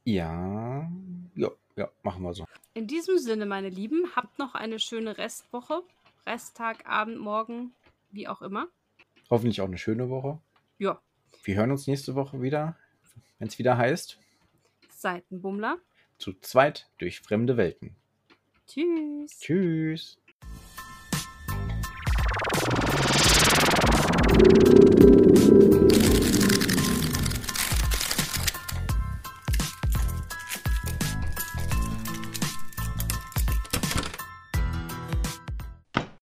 [0.05, 0.91] Ja,
[1.35, 2.45] ja, ja, machen wir so.
[2.75, 5.83] In diesem Sinne, meine Lieben, habt noch eine schöne Restwoche.
[6.27, 7.75] Resttag, Abend, Morgen,
[8.11, 8.69] wie auch immer.
[9.31, 10.41] Hoffentlich auch eine schöne Woche.
[10.79, 11.01] Ja,
[11.45, 12.77] Wir hören uns nächste Woche wieder,
[13.39, 14.19] wenn es wieder heißt,
[14.91, 15.79] Seitenbummler
[16.19, 17.97] zu zweit durch fremde Welten.
[18.67, 19.39] Tschüss.
[19.39, 20.19] Tschüss.
[24.35, 25.94] Thank you.